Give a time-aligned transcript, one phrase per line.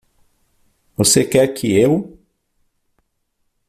[0.97, 2.17] Você quer que eu?